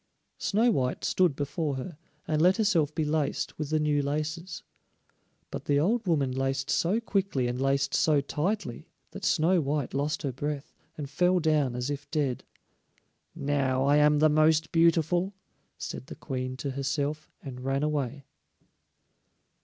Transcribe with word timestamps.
Snow 0.39 0.71
white 0.71 1.03
stood 1.03 1.35
before 1.35 1.75
her, 1.75 1.95
and 2.27 2.41
let 2.41 2.57
herself 2.57 2.91
be 2.95 3.05
laced 3.05 3.55
with 3.59 3.69
the 3.69 3.79
new 3.79 4.01
laces. 4.01 4.63
But 5.51 5.65
the 5.65 5.79
old 5.79 6.07
woman 6.07 6.31
laced 6.31 6.71
so 6.71 6.99
quickly 6.99 7.45
and 7.47 7.61
laced 7.61 7.93
so 7.93 8.19
tightly 8.19 8.89
that 9.11 9.23
Snow 9.23 9.61
white 9.61 9.93
lost 9.93 10.23
her 10.23 10.31
breath 10.31 10.73
and 10.97 11.07
fell 11.07 11.39
down 11.39 11.75
as 11.75 11.91
if 11.91 12.09
dead. 12.09 12.43
"Now 13.35 13.85
I 13.85 13.97
am 13.97 14.17
the 14.17 14.27
most 14.29 14.71
beautiful," 14.71 15.35
said 15.77 16.07
the 16.07 16.15
Queen 16.15 16.57
to 16.57 16.71
herself, 16.71 17.29
and 17.43 17.61
ran 17.63 17.83
away. 17.83 18.25